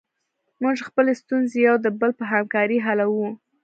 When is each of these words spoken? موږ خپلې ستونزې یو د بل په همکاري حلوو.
موږ 0.61 0.77
خپلې 0.87 1.13
ستونزې 1.21 1.57
یو 1.67 1.75
د 1.85 1.87
بل 1.99 2.11
په 2.19 2.25
همکاري 2.33 2.77
حلوو. 2.85 3.27